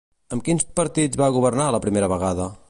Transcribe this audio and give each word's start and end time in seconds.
Amb 0.37 0.43
quins 0.47 0.65
partits 0.79 1.21
va 1.23 1.29
governar 1.37 1.69
la 1.77 1.83
primera 1.85 2.11
vegada? 2.17 2.51